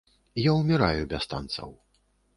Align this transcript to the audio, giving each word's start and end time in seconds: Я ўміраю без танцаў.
Я 0.43 0.51
ўміраю 0.61 1.03
без 1.11 1.29
танцаў. 1.35 1.69